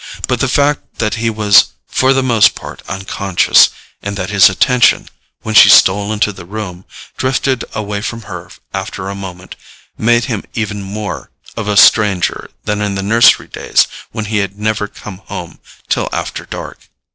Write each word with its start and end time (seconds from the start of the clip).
But 0.27 0.39
the 0.39 0.47
fact 0.49 0.97
that 0.97 1.13
he 1.21 1.29
was 1.29 1.73
for 1.85 2.11
the 2.11 2.23
most 2.23 2.55
part 2.55 2.81
unconscious, 2.89 3.69
and 4.01 4.17
that 4.17 4.31
his 4.31 4.49
attention, 4.49 5.07
when 5.43 5.53
she 5.53 5.69
stole 5.69 6.11
into 6.11 6.33
the 6.33 6.43
room, 6.43 6.85
drifted 7.17 7.63
away 7.75 8.01
from 8.01 8.23
her 8.23 8.49
after 8.73 9.09
a 9.09 9.13
moment, 9.13 9.55
made 9.99 10.23
him 10.25 10.43
even 10.55 10.81
more 10.81 11.29
of 11.55 11.67
a 11.67 11.77
stranger 11.77 12.49
than 12.63 12.81
in 12.81 12.95
the 12.95 13.03
nursery 13.03 13.47
days 13.47 13.85
when 14.11 14.25
he 14.25 14.37
had 14.39 14.57
never 14.57 14.87
come 14.87 15.19
home 15.27 15.59
till 15.87 16.09
after 16.11 16.47
dark. 16.47 16.79